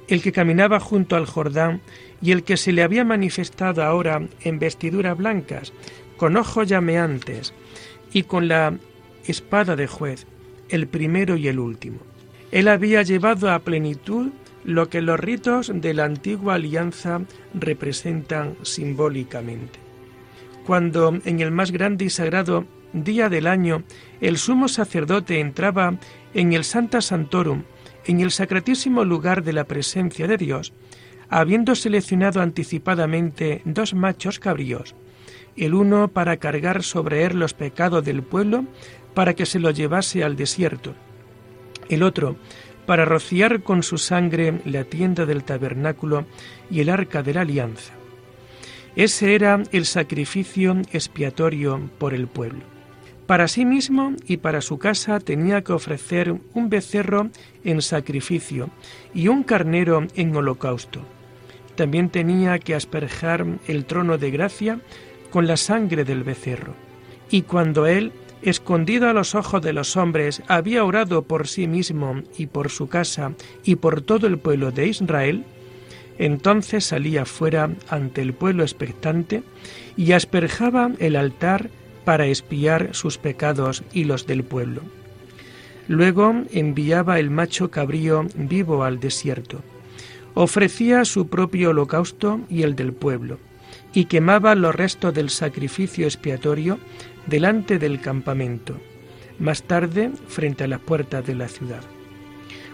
El 0.07 0.21
que 0.21 0.31
caminaba 0.31 0.79
junto 0.79 1.15
al 1.15 1.25
Jordán 1.25 1.81
y 2.21 2.31
el 2.31 2.43
que 2.43 2.55
se 2.55 2.71
le 2.71 2.83
había 2.83 3.03
manifestado 3.03 3.83
ahora 3.83 4.21
en 4.41 4.59
vestiduras 4.59 5.17
blancas, 5.17 5.73
con 6.17 6.37
ojos 6.37 6.67
llameantes 6.67 7.53
y 8.13 8.23
con 8.23 8.47
la 8.47 8.77
espada 9.25 9.75
de 9.75 9.87
juez, 9.87 10.25
el 10.69 10.87
primero 10.87 11.35
y 11.35 11.47
el 11.47 11.59
último. 11.59 11.99
Él 12.51 12.67
había 12.67 13.01
llevado 13.01 13.51
a 13.51 13.59
plenitud 13.59 14.29
lo 14.63 14.89
que 14.89 15.01
los 15.01 15.19
ritos 15.19 15.71
de 15.73 15.93
la 15.93 16.05
antigua 16.05 16.55
alianza 16.55 17.21
representan 17.53 18.55
simbólicamente. 18.61 19.79
Cuando 20.65 21.19
en 21.25 21.41
el 21.41 21.51
más 21.51 21.71
grande 21.71 22.05
y 22.05 22.09
sagrado 22.09 22.65
día 22.93 23.27
del 23.27 23.47
año, 23.47 23.83
el 24.21 24.37
sumo 24.37 24.67
sacerdote 24.67 25.39
entraba 25.39 25.97
en 26.33 26.53
el 26.53 26.63
Santa 26.63 27.01
Santorum, 27.01 27.63
en 28.05 28.21
el 28.21 28.31
sacratísimo 28.31 29.03
lugar 29.03 29.43
de 29.43 29.53
la 29.53 29.65
presencia 29.65 30.27
de 30.27 30.37
Dios, 30.37 30.73
habiendo 31.29 31.75
seleccionado 31.75 32.41
anticipadamente 32.41 33.61
dos 33.65 33.93
machos 33.93 34.39
cabríos, 34.39 34.95
el 35.57 35.73
uno 35.73 36.07
para 36.07 36.37
cargar 36.37 36.83
sobre 36.83 37.25
él 37.25 37.39
los 37.39 37.53
pecados 37.53 38.03
del 38.03 38.23
pueblo, 38.23 38.65
para 39.13 39.33
que 39.33 39.45
se 39.45 39.59
lo 39.59 39.71
llevase 39.71 40.23
al 40.23 40.35
desierto, 40.35 40.93
el 41.89 42.03
otro 42.03 42.35
para 42.85 43.05
rociar 43.05 43.63
con 43.63 43.83
su 43.83 43.97
sangre 43.97 44.61
la 44.65 44.83
tienda 44.83 45.25
del 45.25 45.43
tabernáculo 45.43 46.25
y 46.69 46.81
el 46.81 46.89
arca 46.89 47.23
de 47.23 47.33
la 47.33 47.41
alianza. 47.41 47.93
Ese 48.95 49.35
era 49.35 49.63
el 49.71 49.85
sacrificio 49.85 50.77
expiatorio 50.91 51.89
por 51.97 52.13
el 52.13 52.27
pueblo. 52.27 52.61
Para 53.25 53.47
sí 53.47 53.65
mismo 53.65 54.13
y 54.27 54.37
para 54.37 54.61
su 54.61 54.77
casa 54.77 55.19
tenía 55.19 55.63
que 55.63 55.73
ofrecer 55.73 56.35
un 56.53 56.69
becerro 56.69 57.29
en 57.63 57.81
sacrificio 57.81 58.69
y 59.13 59.29
un 59.29 59.43
carnero 59.43 60.05
en 60.15 60.35
holocausto. 60.35 61.01
También 61.75 62.09
tenía 62.09 62.59
que 62.59 62.75
asperjar 62.75 63.45
el 63.67 63.85
trono 63.85 64.17
de 64.17 64.29
gracia 64.29 64.79
con 65.33 65.47
la 65.47 65.57
sangre 65.57 66.03
del 66.05 66.23
becerro. 66.23 66.75
Y 67.31 67.41
cuando 67.41 67.87
él, 67.87 68.11
escondido 68.43 69.09
a 69.09 69.13
los 69.13 69.33
ojos 69.33 69.63
de 69.63 69.73
los 69.73 69.97
hombres, 69.97 70.43
había 70.47 70.85
orado 70.85 71.23
por 71.23 71.47
sí 71.47 71.65
mismo 71.65 72.21
y 72.37 72.45
por 72.45 72.69
su 72.69 72.87
casa 72.87 73.33
y 73.63 73.77
por 73.77 74.01
todo 74.01 74.27
el 74.27 74.37
pueblo 74.37 74.69
de 74.69 74.89
Israel, 74.89 75.43
entonces 76.19 76.85
salía 76.85 77.25
fuera 77.25 77.71
ante 77.89 78.21
el 78.21 78.33
pueblo 78.33 78.61
expectante 78.61 79.41
y 79.97 80.11
asperjaba 80.11 80.91
el 80.99 81.15
altar 81.15 81.71
para 82.05 82.27
espiar 82.27 82.89
sus 82.91 83.17
pecados 83.17 83.83
y 83.91 84.03
los 84.03 84.27
del 84.27 84.43
pueblo. 84.43 84.83
Luego 85.87 86.43
enviaba 86.51 87.17
el 87.17 87.31
macho 87.31 87.71
cabrío 87.71 88.27
vivo 88.35 88.83
al 88.83 88.99
desierto. 88.99 89.63
Ofrecía 90.35 91.05
su 91.05 91.27
propio 91.27 91.71
holocausto 91.71 92.41
y 92.51 92.61
el 92.61 92.75
del 92.75 92.93
pueblo, 92.93 93.39
y 93.93 94.05
quemaba 94.05 94.55
los 94.55 94.75
restos 94.75 95.13
del 95.13 95.29
sacrificio 95.29 96.05
expiatorio 96.05 96.79
delante 97.27 97.79
del 97.79 98.01
campamento, 98.01 98.77
más 99.39 99.63
tarde 99.63 100.11
frente 100.27 100.63
a 100.63 100.67
las 100.67 100.79
puertas 100.79 101.25
de 101.25 101.35
la 101.35 101.47
ciudad. 101.47 101.81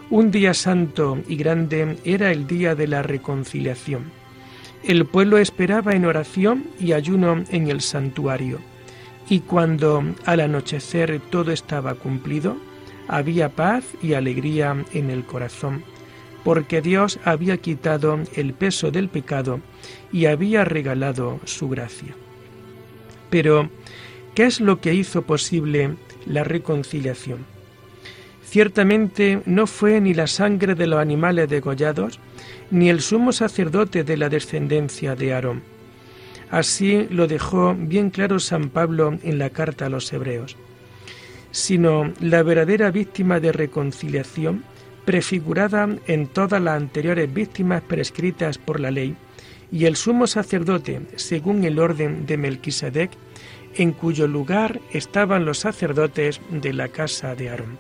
Un 0.09 0.31
día 0.31 0.53
santo 0.53 1.19
y 1.27 1.35
grande 1.35 1.97
era 2.03 2.31
el 2.31 2.47
día 2.47 2.73
de 2.73 2.88
la 2.88 3.03
reconciliación. 3.03 4.11
El 4.83 5.05
pueblo 5.05 5.38
esperaba 5.38 5.93
en 5.93 6.05
oración 6.05 6.65
y 6.79 6.93
ayuno 6.93 7.43
en 7.51 7.69
el 7.69 7.81
santuario 7.81 8.59
y 9.29 9.41
cuando 9.41 10.03
al 10.25 10.39
anochecer 10.39 11.21
todo 11.29 11.51
estaba 11.51 11.93
cumplido, 11.93 12.57
había 13.07 13.49
paz 13.49 13.83
y 14.01 14.13
alegría 14.13 14.83
en 14.93 15.09
el 15.11 15.23
corazón, 15.23 15.83
porque 16.43 16.81
Dios 16.81 17.19
había 17.24 17.58
quitado 17.58 18.19
el 18.36 18.53
peso 18.53 18.91
del 18.91 19.10
pecado 19.10 19.60
y 20.12 20.25
había 20.25 20.65
regalado 20.65 21.39
su 21.46 21.69
gracia. 21.69 22.15
Pero, 23.29 23.69
¿qué 24.36 24.46
es 24.46 24.60
lo 24.60 24.81
que 24.81 24.93
hizo 24.93 25.24
posible 25.24 25.96
la 26.25 26.43
reconciliación? 26.43 27.46
Ciertamente 28.43 29.41
no 29.46 29.67
fue 29.67 30.01
ni 30.01 30.13
la 30.13 30.25
sangre 30.27 30.74
de 30.74 30.88
los 30.88 31.00
animales 31.00 31.50
degollados, 31.50 32.19
ni 32.72 32.89
el 32.89 33.01
sumo 33.01 33.31
sacerdote 33.31 34.03
de 34.03 34.17
la 34.17 34.29
descendencia 34.29 35.15
de 35.15 35.34
Aarón 35.34 35.62
Así 36.51 37.08
lo 37.12 37.27
dejó 37.27 37.75
bien 37.75 38.10
claro 38.10 38.39
San 38.39 38.69
Pablo 38.69 39.17
en 39.24 39.38
la 39.38 39.51
carta 39.51 39.86
a 39.86 39.89
los 39.89 40.12
hebreos, 40.12 40.58
sino 41.51 42.12
la 42.19 42.41
verdadera 42.41 42.89
víctima 42.89 43.39
de 43.39 43.51
reconciliación, 43.51 44.63
prefigurada 45.09 45.89
en 46.05 46.27
todas 46.27 46.61
las 46.61 46.79
anteriores 46.79 47.33
víctimas 47.33 47.81
prescritas 47.81 48.59
por 48.59 48.79
la 48.79 48.91
ley, 48.91 49.15
y 49.71 49.85
el 49.85 49.95
sumo 49.95 50.27
sacerdote, 50.27 51.01
según 51.15 51.63
el 51.63 51.79
orden 51.79 52.27
de 52.27 52.37
Melquisedec, 52.37 53.09
en 53.73 53.91
cuyo 53.91 54.27
lugar 54.27 54.79
estaban 54.93 55.45
los 55.45 55.57
sacerdotes 55.57 56.39
de 56.51 56.73
la 56.73 56.89
casa 56.89 57.33
de 57.33 57.49
Aarón. 57.49 57.79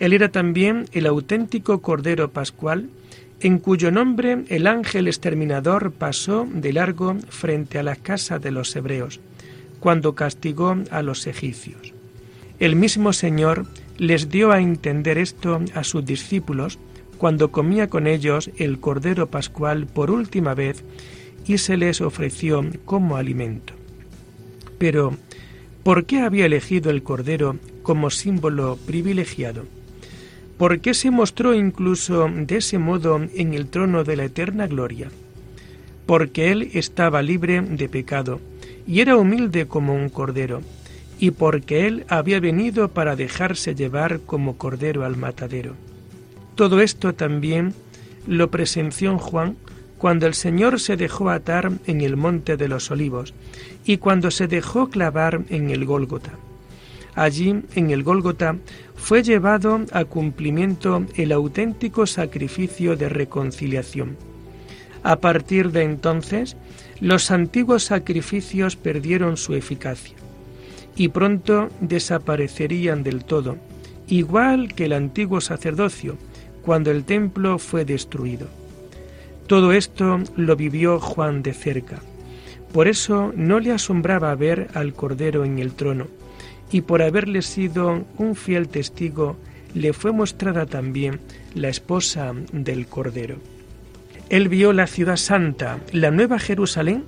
Él 0.00 0.12
era 0.12 0.28
también 0.28 0.86
el 0.90 1.06
auténtico 1.06 1.80
Cordero 1.80 2.32
Pascual, 2.32 2.88
en 3.38 3.60
cuyo 3.60 3.92
nombre 3.92 4.42
el 4.48 4.66
ángel 4.66 5.06
exterminador 5.06 5.92
pasó 5.92 6.48
de 6.52 6.72
largo 6.72 7.14
frente 7.28 7.78
a 7.78 7.84
la 7.84 7.94
casa 7.94 8.40
de 8.40 8.50
los 8.50 8.74
hebreos, 8.74 9.20
cuando 9.78 10.16
castigó 10.16 10.76
a 10.90 11.00
los 11.02 11.28
egipcios. 11.28 11.94
El 12.62 12.76
mismo 12.76 13.12
Señor 13.12 13.66
les 13.98 14.28
dio 14.28 14.52
a 14.52 14.60
entender 14.60 15.18
esto 15.18 15.58
a 15.74 15.82
sus 15.82 16.04
discípulos 16.04 16.78
cuando 17.18 17.50
comía 17.50 17.88
con 17.88 18.06
ellos 18.06 18.52
el 18.56 18.78
Cordero 18.78 19.26
Pascual 19.26 19.88
por 19.88 20.12
última 20.12 20.54
vez 20.54 20.84
y 21.44 21.58
se 21.58 21.76
les 21.76 22.00
ofreció 22.00 22.64
como 22.84 23.16
alimento. 23.16 23.74
Pero, 24.78 25.16
¿por 25.82 26.06
qué 26.06 26.20
había 26.20 26.46
elegido 26.46 26.92
el 26.92 27.02
Cordero 27.02 27.56
como 27.82 28.10
símbolo 28.10 28.78
privilegiado? 28.86 29.64
¿Por 30.56 30.78
qué 30.78 30.94
se 30.94 31.10
mostró 31.10 31.56
incluso 31.56 32.28
de 32.32 32.58
ese 32.58 32.78
modo 32.78 33.20
en 33.34 33.54
el 33.54 33.66
trono 33.66 34.04
de 34.04 34.14
la 34.14 34.26
eterna 34.26 34.68
gloria? 34.68 35.10
Porque 36.06 36.52
Él 36.52 36.70
estaba 36.74 37.22
libre 37.22 37.60
de 37.60 37.88
pecado 37.88 38.38
y 38.86 39.00
era 39.00 39.16
humilde 39.16 39.66
como 39.66 39.96
un 39.96 40.08
cordero, 40.08 40.62
y 41.22 41.30
porque 41.30 41.86
Él 41.86 42.04
había 42.08 42.40
venido 42.40 42.88
para 42.88 43.14
dejarse 43.14 43.76
llevar 43.76 44.18
como 44.26 44.58
cordero 44.58 45.04
al 45.04 45.16
matadero. 45.16 45.76
Todo 46.56 46.80
esto 46.80 47.14
también 47.14 47.74
lo 48.26 48.50
presenció 48.50 49.16
Juan 49.18 49.56
cuando 49.98 50.26
el 50.26 50.34
Señor 50.34 50.80
se 50.80 50.96
dejó 50.96 51.30
atar 51.30 51.70
en 51.86 52.00
el 52.00 52.16
monte 52.16 52.56
de 52.56 52.66
los 52.66 52.90
olivos 52.90 53.34
y 53.84 53.98
cuando 53.98 54.32
se 54.32 54.48
dejó 54.48 54.90
clavar 54.90 55.42
en 55.48 55.70
el 55.70 55.84
Gólgota. 55.84 56.32
Allí, 57.14 57.62
en 57.76 57.90
el 57.90 58.02
Gólgota, 58.02 58.56
fue 58.96 59.22
llevado 59.22 59.82
a 59.92 60.04
cumplimiento 60.04 61.06
el 61.14 61.30
auténtico 61.30 62.04
sacrificio 62.04 62.96
de 62.96 63.08
reconciliación. 63.08 64.16
A 65.04 65.20
partir 65.20 65.70
de 65.70 65.84
entonces, 65.84 66.56
los 66.98 67.30
antiguos 67.30 67.84
sacrificios 67.84 68.74
perdieron 68.74 69.36
su 69.36 69.54
eficacia 69.54 70.16
y 70.96 71.08
pronto 71.08 71.68
desaparecerían 71.80 73.02
del 73.02 73.24
todo, 73.24 73.56
igual 74.08 74.74
que 74.74 74.86
el 74.86 74.92
antiguo 74.92 75.40
sacerdocio, 75.40 76.16
cuando 76.62 76.90
el 76.90 77.04
templo 77.04 77.58
fue 77.58 77.84
destruido. 77.84 78.48
Todo 79.46 79.72
esto 79.72 80.20
lo 80.36 80.56
vivió 80.56 81.00
Juan 81.00 81.42
de 81.42 81.54
cerca. 81.54 82.00
Por 82.72 82.88
eso 82.88 83.32
no 83.36 83.60
le 83.60 83.72
asombraba 83.72 84.34
ver 84.34 84.68
al 84.74 84.94
Cordero 84.94 85.44
en 85.44 85.58
el 85.58 85.72
trono, 85.72 86.06
y 86.70 86.80
por 86.80 87.02
haberle 87.02 87.42
sido 87.42 88.04
un 88.16 88.34
fiel 88.34 88.68
testigo, 88.68 89.36
le 89.74 89.92
fue 89.92 90.12
mostrada 90.12 90.66
también 90.66 91.20
la 91.54 91.68
esposa 91.68 92.32
del 92.52 92.86
Cordero. 92.86 93.36
Él 94.30 94.48
vio 94.48 94.72
la 94.72 94.86
ciudad 94.86 95.16
santa, 95.16 95.80
la 95.92 96.10
nueva 96.10 96.38
Jerusalén, 96.38 97.04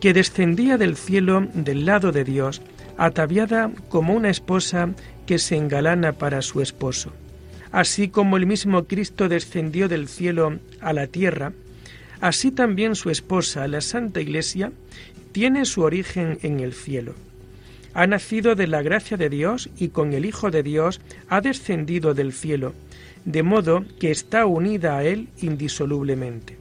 que 0.00 0.12
descendía 0.12 0.76
del 0.76 0.96
cielo 0.96 1.46
del 1.54 1.86
lado 1.86 2.10
de 2.10 2.24
Dios, 2.24 2.60
ataviada 2.96 3.70
como 3.88 4.14
una 4.14 4.30
esposa 4.30 4.90
que 5.26 5.38
se 5.38 5.56
engalana 5.56 6.12
para 6.12 6.42
su 6.42 6.60
esposo. 6.60 7.12
Así 7.72 8.08
como 8.08 8.36
el 8.36 8.46
mismo 8.46 8.84
Cristo 8.84 9.28
descendió 9.28 9.88
del 9.88 10.08
cielo 10.08 10.58
a 10.80 10.92
la 10.92 11.06
tierra, 11.06 11.52
Así 12.20 12.50
también 12.50 12.94
su 12.94 13.10
esposa, 13.10 13.68
la 13.68 13.80
Santa 13.80 14.20
Iglesia, 14.20 14.72
tiene 15.32 15.64
su 15.64 15.82
origen 15.82 16.38
en 16.42 16.60
el 16.60 16.72
cielo. 16.72 17.14
Ha 17.94 18.06
nacido 18.06 18.54
de 18.54 18.66
la 18.66 18.82
gracia 18.82 19.16
de 19.16 19.28
Dios 19.28 19.70
y 19.78 19.88
con 19.88 20.12
el 20.12 20.24
Hijo 20.24 20.50
de 20.50 20.62
Dios 20.62 21.00
ha 21.28 21.40
descendido 21.40 22.14
del 22.14 22.32
cielo, 22.32 22.74
de 23.24 23.42
modo 23.42 23.84
que 23.98 24.10
está 24.10 24.46
unida 24.46 24.96
a 24.96 25.04
Él 25.04 25.28
indisolublemente. 25.40 26.56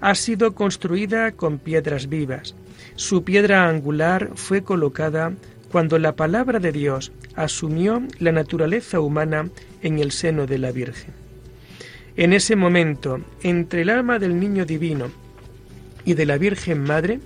Ha 0.00 0.14
sido 0.14 0.54
construida 0.54 1.32
con 1.32 1.58
piedras 1.58 2.08
vivas. 2.08 2.54
Su 3.00 3.24
piedra 3.24 3.66
angular 3.66 4.32
fue 4.34 4.62
colocada 4.62 5.32
cuando 5.72 5.98
la 5.98 6.16
palabra 6.16 6.58
de 6.58 6.70
Dios 6.70 7.12
asumió 7.34 8.02
la 8.18 8.30
naturaleza 8.30 9.00
humana 9.00 9.48
en 9.80 9.98
el 9.98 10.12
seno 10.12 10.46
de 10.46 10.58
la 10.58 10.70
Virgen. 10.70 11.14
En 12.18 12.34
ese 12.34 12.56
momento, 12.56 13.22
entre 13.42 13.80
el 13.80 13.88
alma 13.88 14.18
del 14.18 14.38
niño 14.38 14.66
divino 14.66 15.10
y 16.04 16.12
de 16.12 16.26
la 16.26 16.36
Virgen 16.36 16.82
Madre, 16.82 17.20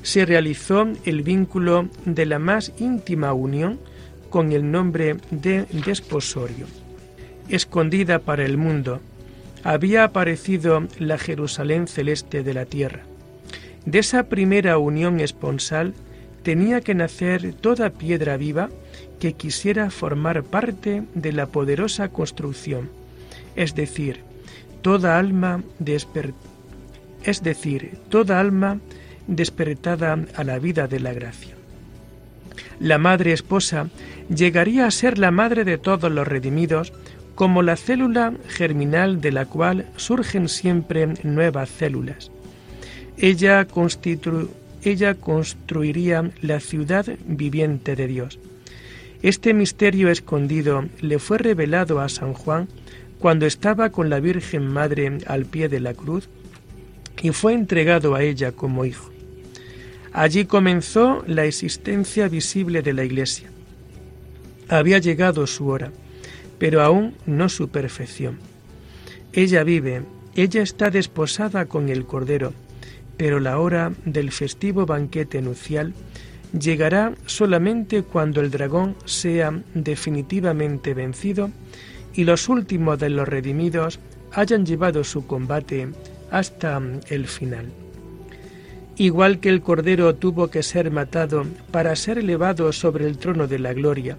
se 0.00 0.24
realizó 0.24 0.88
el 1.04 1.22
vínculo 1.22 1.90
de 2.06 2.24
la 2.24 2.38
más 2.38 2.72
íntima 2.78 3.34
unión 3.34 3.78
con 4.30 4.52
el 4.52 4.70
nombre 4.70 5.18
de 5.30 5.66
desposorio. 5.84 6.66
Escondida 7.50 8.20
para 8.20 8.46
el 8.46 8.56
mundo, 8.56 9.02
había 9.62 10.04
aparecido 10.04 10.88
la 10.98 11.18
Jerusalén 11.18 11.86
celeste 11.86 12.42
de 12.42 12.54
la 12.54 12.64
tierra. 12.64 13.07
De 13.88 14.00
esa 14.00 14.24
primera 14.24 14.76
unión 14.76 15.18
esponsal 15.18 15.94
tenía 16.42 16.82
que 16.82 16.94
nacer 16.94 17.54
toda 17.54 17.88
piedra 17.88 18.36
viva 18.36 18.68
que 19.18 19.32
quisiera 19.32 19.90
formar 19.90 20.42
parte 20.42 21.04
de 21.14 21.32
la 21.32 21.46
poderosa 21.46 22.10
construcción, 22.10 22.90
es 23.56 23.74
decir, 23.74 24.20
toda 24.82 25.18
alma 25.18 25.62
es 27.24 27.42
decir, 27.42 27.96
toda 28.10 28.38
alma 28.38 28.78
despertada 29.26 30.18
a 30.36 30.44
la 30.44 30.58
vida 30.58 30.86
de 30.86 31.00
la 31.00 31.14
gracia. 31.14 31.54
La 32.80 32.98
madre 32.98 33.32
esposa 33.32 33.88
llegaría 34.28 34.86
a 34.86 34.90
ser 34.90 35.16
la 35.16 35.30
madre 35.30 35.64
de 35.64 35.78
todos 35.78 36.12
los 36.12 36.28
redimidos, 36.28 36.92
como 37.34 37.62
la 37.62 37.76
célula 37.76 38.34
germinal 38.48 39.22
de 39.22 39.32
la 39.32 39.46
cual 39.46 39.86
surgen 39.96 40.50
siempre 40.50 41.06
nuevas 41.22 41.70
células. 41.70 42.30
Ella, 43.20 43.66
ella 44.84 45.14
construiría 45.14 46.30
la 46.40 46.60
ciudad 46.60 47.06
viviente 47.26 47.96
de 47.96 48.06
Dios. 48.06 48.38
Este 49.22 49.54
misterio 49.54 50.08
escondido 50.08 50.84
le 51.00 51.18
fue 51.18 51.38
revelado 51.38 52.00
a 52.00 52.08
San 52.08 52.32
Juan 52.32 52.68
cuando 53.18 53.46
estaba 53.46 53.90
con 53.90 54.08
la 54.08 54.20
Virgen 54.20 54.68
Madre 54.68 55.18
al 55.26 55.46
pie 55.46 55.68
de 55.68 55.80
la 55.80 55.94
cruz 55.94 56.28
y 57.20 57.30
fue 57.30 57.54
entregado 57.54 58.14
a 58.14 58.22
ella 58.22 58.52
como 58.52 58.84
hijo. 58.84 59.10
Allí 60.12 60.44
comenzó 60.44 61.24
la 61.26 61.44
existencia 61.44 62.28
visible 62.28 62.82
de 62.82 62.92
la 62.92 63.04
Iglesia. 63.04 63.50
Había 64.68 64.98
llegado 64.98 65.48
su 65.48 65.66
hora, 65.66 65.90
pero 66.60 66.82
aún 66.82 67.14
no 67.26 67.48
su 67.48 67.68
perfección. 67.68 68.38
Ella 69.32 69.64
vive, 69.64 70.02
ella 70.36 70.62
está 70.62 70.90
desposada 70.90 71.66
con 71.66 71.88
el 71.88 72.06
Cordero, 72.06 72.52
pero 73.18 73.40
la 73.40 73.58
hora 73.58 73.92
del 74.06 74.30
festivo 74.30 74.86
banquete 74.86 75.42
nupcial 75.42 75.92
llegará 76.58 77.12
solamente 77.26 78.02
cuando 78.02 78.40
el 78.40 78.50
dragón 78.50 78.96
sea 79.04 79.52
definitivamente 79.74 80.94
vencido 80.94 81.50
y 82.14 82.24
los 82.24 82.48
últimos 82.48 82.98
de 82.98 83.10
los 83.10 83.28
redimidos 83.28 83.98
hayan 84.32 84.64
llevado 84.64 85.04
su 85.04 85.26
combate 85.26 85.88
hasta 86.30 86.80
el 87.08 87.26
final. 87.26 87.66
Igual 88.96 89.40
que 89.40 89.48
el 89.48 89.62
Cordero 89.62 90.14
tuvo 90.14 90.48
que 90.48 90.62
ser 90.62 90.90
matado 90.90 91.44
para 91.70 91.94
ser 91.96 92.18
elevado 92.18 92.72
sobre 92.72 93.06
el 93.06 93.18
trono 93.18 93.46
de 93.46 93.58
la 93.58 93.72
gloria, 93.72 94.16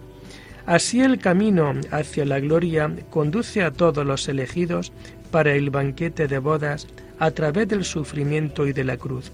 así 0.66 1.02
el 1.02 1.20
camino 1.20 1.74
hacia 1.92 2.26
la 2.26 2.40
gloria 2.40 2.94
conduce 3.10 3.64
a 3.64 3.72
todos 3.72 4.06
los 4.06 4.28
elegidos 4.28 4.92
para 5.32 5.54
el 5.54 5.70
banquete 5.70 6.28
de 6.28 6.40
bodas 6.40 6.88
a 7.20 7.32
través 7.32 7.68
del 7.68 7.84
sufrimiento 7.84 8.66
y 8.66 8.74
de 8.74 8.84
la 8.84 8.98
cruz. 8.98 9.32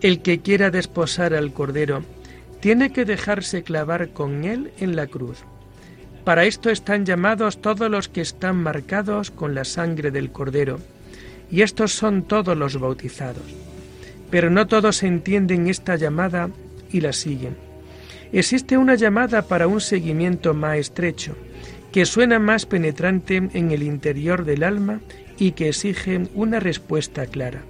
El 0.00 0.22
que 0.22 0.40
quiera 0.40 0.70
desposar 0.70 1.34
al 1.34 1.52
Cordero 1.52 2.02
tiene 2.60 2.92
que 2.92 3.04
dejarse 3.04 3.62
clavar 3.62 4.10
con 4.10 4.44
él 4.44 4.72
en 4.78 4.96
la 4.96 5.06
cruz 5.06 5.44
para 6.24 6.44
esto 6.44 6.70
están 6.70 7.04
llamados 7.04 7.60
todos 7.60 7.90
los 7.90 8.08
que 8.08 8.20
están 8.20 8.56
marcados 8.56 9.32
con 9.32 9.56
la 9.56 9.64
sangre 9.64 10.12
del 10.12 10.30
Cordero, 10.30 10.78
y 11.50 11.62
estos 11.62 11.92
son 11.92 12.22
todos 12.22 12.56
los 12.56 12.78
bautizados. 12.78 13.42
Pero 14.30 14.48
no 14.48 14.68
todos 14.68 15.02
entienden 15.02 15.68
esta 15.68 15.96
llamada 15.96 16.48
y 16.92 17.00
la 17.00 17.12
siguen. 17.12 17.56
Existe 18.32 18.78
una 18.78 18.94
llamada 18.94 19.42
para 19.42 19.66
un 19.66 19.80
seguimiento 19.80 20.54
más 20.54 20.78
estrecho, 20.78 21.34
que 21.90 22.06
suena 22.06 22.38
más 22.38 22.66
penetrante 22.66 23.36
en 23.52 23.72
el 23.72 23.82
interior 23.82 24.44
del 24.44 24.62
alma 24.62 25.00
y 25.38 25.52
que 25.52 25.68
exige 25.68 26.28
una 26.34 26.60
respuesta 26.60 27.26
clara. 27.26 27.62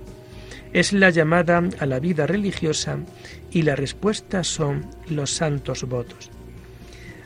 Es 0.73 0.93
la 0.93 1.11
llamada 1.11 1.63
a 1.79 1.87
la 1.87 2.01
vida 2.01 2.27
religiosa 2.27 2.99
y 3.51 3.63
la 3.63 3.77
respuesta 3.77 4.43
son 4.45 4.87
los 5.09 5.31
santos 5.31 5.85
votos 5.85 6.31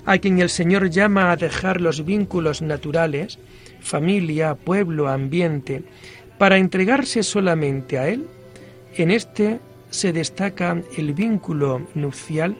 a 0.06 0.18
quien 0.18 0.38
el 0.38 0.48
Señor 0.48 0.88
llama 0.88 1.32
a 1.32 1.36
dejar 1.36 1.80
los 1.80 2.04
vínculos 2.04 2.62
naturales, 2.62 3.38
familia, 3.80 4.54
pueblo, 4.54 5.08
ambiente, 5.08 5.82
para 6.38 6.58
entregarse 6.58 7.22
solamente 7.22 7.98
a 7.98 8.08
Él, 8.08 8.26
en 8.94 9.10
este 9.10 9.58
se 9.90 10.12
destaca 10.12 10.80
el 10.96 11.12
vínculo 11.12 11.86
nupcial 11.94 12.56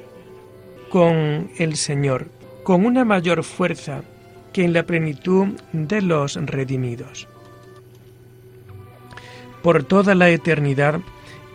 con 0.90 1.50
el 1.56 1.76
Señor, 1.76 2.28
con 2.64 2.84
una 2.84 3.04
mayor 3.04 3.44
fuerza 3.44 4.02
que 4.52 4.64
en 4.64 4.72
la 4.72 4.84
plenitud 4.84 5.48
de 5.72 6.02
los 6.02 6.34
redimidos. 6.34 7.28
Por 9.66 9.82
toda 9.82 10.14
la 10.14 10.30
eternidad 10.30 11.00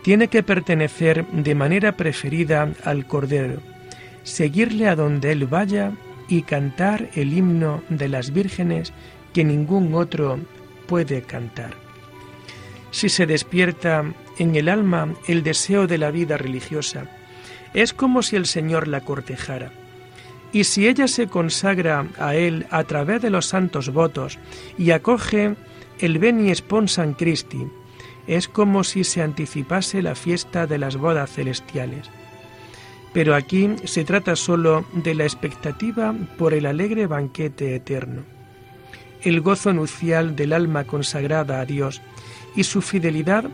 tiene 0.02 0.28
que 0.28 0.42
pertenecer 0.42 1.26
de 1.28 1.54
manera 1.54 1.92
preferida 1.92 2.70
al 2.84 3.06
Cordero, 3.06 3.62
seguirle 4.22 4.86
a 4.86 4.96
donde 4.96 5.32
él 5.32 5.46
vaya 5.46 5.92
y 6.28 6.42
cantar 6.42 7.08
el 7.14 7.32
himno 7.32 7.82
de 7.88 8.10
las 8.10 8.34
vírgenes 8.34 8.92
que 9.32 9.44
ningún 9.44 9.94
otro 9.94 10.38
puede 10.86 11.22
cantar. 11.22 11.72
Si 12.90 13.08
se 13.08 13.24
despierta 13.24 14.04
en 14.36 14.56
el 14.56 14.68
alma 14.68 15.14
el 15.26 15.42
deseo 15.42 15.86
de 15.86 15.96
la 15.96 16.10
vida 16.10 16.36
religiosa, 16.36 17.06
es 17.72 17.94
como 17.94 18.22
si 18.22 18.36
el 18.36 18.44
Señor 18.44 18.88
la 18.88 19.00
cortejara. 19.00 19.72
Y 20.52 20.64
si 20.64 20.86
ella 20.86 21.08
se 21.08 21.28
consagra 21.28 22.06
a 22.18 22.34
Él 22.34 22.66
a 22.68 22.84
través 22.84 23.22
de 23.22 23.30
los 23.30 23.46
santos 23.46 23.90
votos 23.90 24.38
y 24.76 24.90
acoge 24.90 25.54
el 25.98 26.18
Veni 26.18 26.54
Sponsam 26.54 27.14
Christi, 27.14 27.66
es 28.26 28.48
como 28.48 28.84
si 28.84 29.04
se 29.04 29.22
anticipase 29.22 30.02
la 30.02 30.14
fiesta 30.14 30.66
de 30.66 30.78
las 30.78 30.96
bodas 30.96 31.30
celestiales. 31.30 32.10
Pero 33.12 33.34
aquí 33.34 33.76
se 33.84 34.04
trata 34.04 34.36
sólo 34.36 34.84
de 34.92 35.14
la 35.14 35.24
expectativa 35.24 36.14
por 36.38 36.54
el 36.54 36.66
alegre 36.66 37.06
banquete 37.06 37.74
eterno. 37.74 38.22
El 39.22 39.40
gozo 39.40 39.72
nupcial 39.72 40.34
del 40.34 40.52
alma 40.52 40.84
consagrada 40.84 41.60
a 41.60 41.64
Dios 41.64 42.00
y 42.56 42.64
su 42.64 42.82
fidelidad 42.82 43.44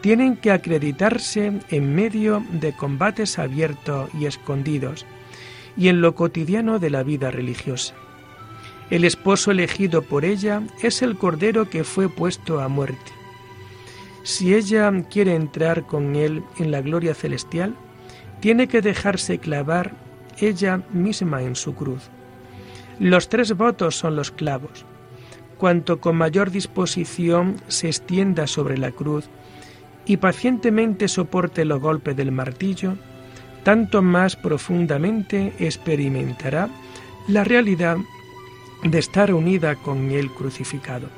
tienen 0.00 0.36
que 0.36 0.50
acreditarse 0.50 1.60
en 1.68 1.94
medio 1.94 2.42
de 2.52 2.72
combates 2.72 3.38
abiertos 3.38 4.08
y 4.18 4.26
escondidos 4.26 5.04
y 5.76 5.88
en 5.88 6.00
lo 6.00 6.14
cotidiano 6.14 6.78
de 6.78 6.90
la 6.90 7.02
vida 7.02 7.30
religiosa. 7.30 7.94
El 8.90 9.04
esposo 9.04 9.50
elegido 9.50 10.02
por 10.02 10.24
ella 10.24 10.62
es 10.82 11.02
el 11.02 11.16
cordero 11.16 11.68
que 11.68 11.84
fue 11.84 12.08
puesto 12.08 12.60
a 12.60 12.68
muerte. 12.68 13.19
Si 14.22 14.54
ella 14.54 14.92
quiere 15.10 15.34
entrar 15.34 15.86
con 15.86 16.14
él 16.16 16.44
en 16.58 16.70
la 16.70 16.82
gloria 16.82 17.14
celestial, 17.14 17.74
tiene 18.40 18.68
que 18.68 18.82
dejarse 18.82 19.38
clavar 19.38 19.92
ella 20.38 20.82
misma 20.92 21.42
en 21.42 21.56
su 21.56 21.74
cruz. 21.74 22.10
Los 22.98 23.28
tres 23.28 23.56
votos 23.56 23.96
son 23.96 24.16
los 24.16 24.30
clavos. 24.30 24.84
Cuanto 25.58 26.00
con 26.00 26.16
mayor 26.16 26.50
disposición 26.50 27.56
se 27.68 27.88
extienda 27.88 28.46
sobre 28.46 28.78
la 28.78 28.92
cruz 28.92 29.28
y 30.06 30.16
pacientemente 30.16 31.08
soporte 31.08 31.64
los 31.64 31.80
golpes 31.80 32.16
del 32.16 32.32
martillo, 32.32 32.96
tanto 33.62 34.00
más 34.02 34.36
profundamente 34.36 35.52
experimentará 35.58 36.68
la 37.28 37.44
realidad 37.44 37.98
de 38.82 38.98
estar 38.98 39.34
unida 39.34 39.76
con 39.76 40.10
el 40.10 40.30
crucificado. 40.30 41.08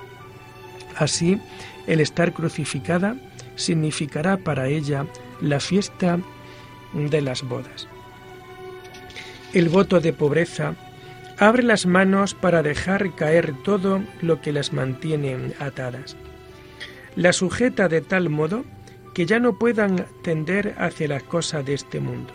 Así, 1.02 1.40
el 1.88 2.00
estar 2.00 2.32
crucificada 2.32 3.16
significará 3.56 4.36
para 4.36 4.68
ella 4.68 5.04
la 5.40 5.58
fiesta 5.58 6.20
de 6.94 7.20
las 7.20 7.42
bodas. 7.42 7.88
El 9.52 9.68
voto 9.68 9.98
de 9.98 10.12
pobreza 10.12 10.76
abre 11.38 11.64
las 11.64 11.86
manos 11.86 12.34
para 12.34 12.62
dejar 12.62 13.16
caer 13.16 13.52
todo 13.64 14.00
lo 14.20 14.40
que 14.40 14.52
las 14.52 14.72
mantiene 14.72 15.54
atadas. 15.58 16.16
La 17.16 17.32
sujeta 17.32 17.88
de 17.88 18.00
tal 18.00 18.28
modo 18.28 18.64
que 19.12 19.26
ya 19.26 19.40
no 19.40 19.58
puedan 19.58 20.06
tender 20.22 20.76
hacia 20.78 21.08
las 21.08 21.24
cosas 21.24 21.66
de 21.66 21.74
este 21.74 21.98
mundo. 21.98 22.32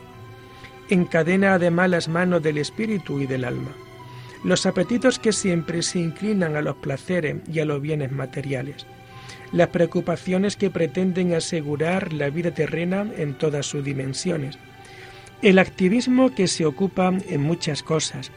Encadena 0.90 1.54
además 1.54 1.90
las 1.90 2.10
manos 2.10 2.44
del 2.44 2.58
espíritu 2.58 3.22
y 3.22 3.28
del 3.28 3.46
alma. 3.46 3.72
Los 4.44 4.66
apetitos 4.66 5.20
que 5.20 5.34
siempre 5.34 5.82
se 5.82 6.00
inclinan 6.00 6.56
a 6.56 6.62
los 6.62 6.78
placeres 6.78 7.38
y 7.52 7.60
a 7.60 7.66
los 7.66 7.82
bienes 7.82 8.12
materiales 8.12 8.86
las 9.52 9.70
preocupaciones 9.70 10.56
que 10.58 10.70
pretenden 10.70 11.34
asegurar 11.34 12.14
la 12.14 12.30
vida 12.30 12.52
terrena 12.52 13.10
en 13.18 13.38
todas 13.38 13.66
sus 13.66 13.84
dimensiones, 13.84 14.58
el 15.42 15.60
activismo 15.60 16.34
que 16.34 16.48
se 16.48 16.66
ocupa 16.66 17.14
en 17.30 17.42
muchas 17.42 17.84
cosas, 17.84 18.32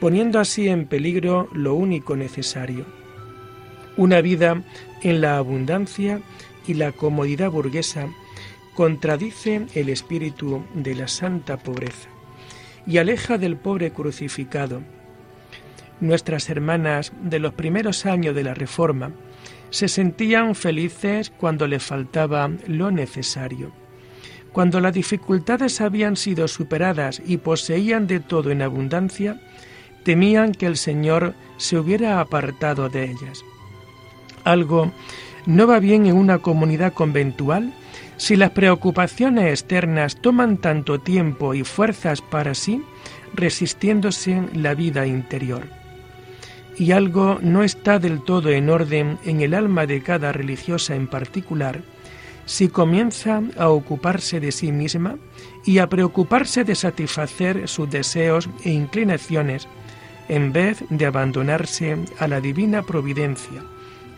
poniendo 0.00 0.40
así 0.40 0.68
en 0.68 0.86
peligro 0.86 1.48
lo 1.52 1.74
único 1.74 2.16
necesario. 2.16 2.84
Una 3.96 4.20
vida 4.20 4.62
en 5.02 5.20
la 5.20 5.36
abundancia 5.36 6.20
y 6.66 6.74
la 6.74 6.92
comodidad 6.92 7.50
burguesa 7.50 8.08
contradice 8.74 9.66
el 9.74 9.88
espíritu 9.88 10.64
de 10.74 10.94
la 10.94 11.08
santa 11.08 11.56
pobreza 11.56 12.08
y 12.86 12.98
aleja 12.98 13.38
del 13.38 13.56
pobre 13.56 13.92
crucificado. 13.92 14.82
Nuestras 16.00 16.50
hermanas 16.50 17.12
de 17.22 17.38
los 17.38 17.54
primeros 17.54 18.04
años 18.04 18.34
de 18.34 18.44
la 18.44 18.52
Reforma 18.52 19.12
se 19.70 19.88
sentían 19.88 20.54
felices 20.54 21.30
cuando 21.30 21.66
le 21.66 21.80
faltaba 21.80 22.50
lo 22.66 22.90
necesario. 22.90 23.72
Cuando 24.52 24.80
las 24.80 24.92
dificultades 24.92 25.80
habían 25.80 26.16
sido 26.16 26.48
superadas 26.48 27.22
y 27.24 27.38
poseían 27.38 28.06
de 28.06 28.20
todo 28.20 28.50
en 28.50 28.60
abundancia, 28.60 29.40
temían 30.04 30.52
que 30.52 30.66
el 30.66 30.76
Señor 30.76 31.34
se 31.56 31.78
hubiera 31.78 32.20
apartado 32.20 32.90
de 32.90 33.04
ellas. 33.04 33.42
Algo 34.44 34.92
no 35.46 35.66
va 35.66 35.78
bien 35.78 36.06
en 36.06 36.16
una 36.16 36.38
comunidad 36.38 36.92
conventual 36.92 37.72
si 38.18 38.36
las 38.36 38.50
preocupaciones 38.50 39.50
externas 39.50 40.16
toman 40.16 40.58
tanto 40.58 41.00
tiempo 41.00 41.54
y 41.54 41.64
fuerzas 41.64 42.20
para 42.20 42.54
sí, 42.54 42.82
resistiéndose 43.34 44.42
la 44.54 44.74
vida 44.74 45.06
interior 45.06 45.75
y 46.78 46.92
algo 46.92 47.38
no 47.40 47.62
está 47.62 47.98
del 47.98 48.22
todo 48.22 48.50
en 48.50 48.68
orden 48.68 49.18
en 49.24 49.40
el 49.40 49.54
alma 49.54 49.86
de 49.86 50.02
cada 50.02 50.32
religiosa 50.32 50.94
en 50.94 51.06
particular, 51.06 51.82
si 52.44 52.68
comienza 52.68 53.42
a 53.58 53.68
ocuparse 53.68 54.40
de 54.40 54.52
sí 54.52 54.70
misma 54.72 55.16
y 55.64 55.78
a 55.78 55.88
preocuparse 55.88 56.64
de 56.64 56.74
satisfacer 56.74 57.66
sus 57.66 57.90
deseos 57.90 58.48
e 58.64 58.70
inclinaciones, 58.70 59.66
en 60.28 60.52
vez 60.52 60.84
de 60.90 61.06
abandonarse 61.06 61.96
a 62.18 62.28
la 62.28 62.40
divina 62.40 62.82
providencia 62.82 63.62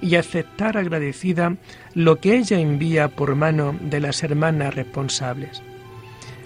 y 0.01 0.15
aceptar 0.15 0.77
agradecida 0.77 1.57
lo 1.95 2.17
que 2.17 2.37
ella 2.37 2.59
envía 2.59 3.09
por 3.09 3.35
mano 3.35 3.77
de 3.81 4.01
las 4.01 4.23
hermanas 4.23 4.75
responsables. 4.75 5.63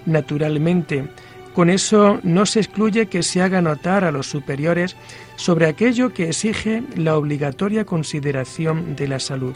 Naturalmente, 0.05 1.07
con 1.53 1.69
eso 1.69 2.19
no 2.23 2.45
se 2.45 2.59
excluye 2.59 3.05
que 3.05 3.23
se 3.23 3.41
haga 3.41 3.61
notar 3.61 4.03
a 4.03 4.11
los 4.11 4.27
superiores 4.27 4.95
sobre 5.35 5.67
aquello 5.67 6.13
que 6.13 6.29
exige 6.29 6.83
la 6.95 7.17
obligatoria 7.17 7.85
consideración 7.85 8.95
de 8.95 9.07
la 9.07 9.19
salud. 9.19 9.55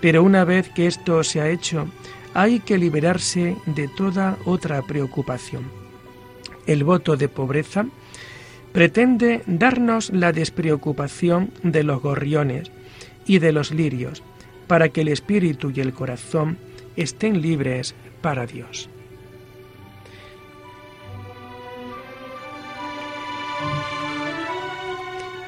Pero 0.00 0.22
una 0.22 0.44
vez 0.44 0.68
que 0.68 0.86
esto 0.86 1.24
se 1.24 1.40
ha 1.40 1.48
hecho, 1.48 1.88
hay 2.34 2.60
que 2.60 2.78
liberarse 2.78 3.56
de 3.66 3.88
toda 3.88 4.36
otra 4.44 4.82
preocupación. 4.82 5.64
El 6.66 6.84
voto 6.84 7.16
de 7.16 7.28
pobreza 7.28 7.86
pretende 8.72 9.42
darnos 9.46 10.10
la 10.10 10.32
despreocupación 10.32 11.50
de 11.62 11.82
los 11.82 12.02
gorriones 12.02 12.70
y 13.26 13.38
de 13.38 13.52
los 13.52 13.70
lirios, 13.70 14.22
para 14.66 14.90
que 14.90 15.00
el 15.00 15.08
espíritu 15.08 15.72
y 15.74 15.80
el 15.80 15.94
corazón 15.94 16.58
estén 16.96 17.40
libres 17.40 17.94
para 18.20 18.46
Dios. 18.46 18.90